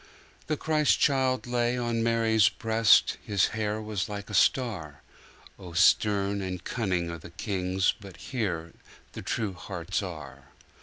[0.47, 0.47] 2.
[0.47, 6.63] The Christ child lay on Mary's breast, His hair was like a star.(O stern and
[6.63, 8.73] cunning are the kings, But here
[9.11, 10.45] the true hearts are.)